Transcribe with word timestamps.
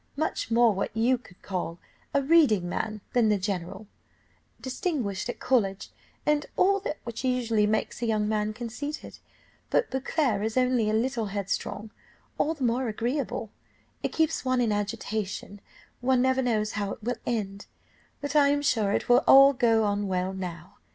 Much 0.17 0.49
more 0.49 0.73
what 0.73 0.89
you 0.97 1.17
would 1.17 1.39
call 1.43 1.77
a 2.11 2.23
reading 2.23 2.67
man 2.67 3.01
than 3.13 3.29
the 3.29 3.37
general, 3.37 3.85
distinguished 4.59 5.29
at 5.29 5.37
college, 5.39 5.91
and 6.25 6.47
all 6.57 6.79
that 6.79 6.97
which 7.03 7.23
usually 7.23 7.67
makes 7.67 8.01
a 8.01 8.07
young 8.07 8.27
man 8.27 8.51
conceited, 8.51 9.19
but 9.69 9.91
Beauclerc 9.91 10.41
is 10.43 10.57
only 10.57 10.89
a 10.89 10.93
little 10.93 11.27
headstrong 11.27 11.91
all 12.39 12.55
the 12.55 12.63
more 12.63 12.87
agreeable, 12.87 13.51
it 14.01 14.11
keeps 14.11 14.43
one 14.43 14.59
in 14.59 14.71
agitation; 14.71 15.61
one 15.99 16.19
never 16.23 16.41
knows 16.41 16.71
how 16.71 16.93
it 16.93 17.03
will 17.03 17.17
end, 17.27 17.67
but 18.21 18.35
I 18.35 18.47
am 18.49 18.63
sure 18.63 18.91
it 18.93 19.07
will 19.07 19.23
all 19.27 19.53
go 19.53 19.83
on 19.83 20.07
well 20.07 20.33
now. 20.33 20.77